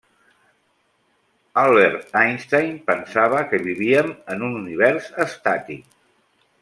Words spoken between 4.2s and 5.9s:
en un univers estàtic.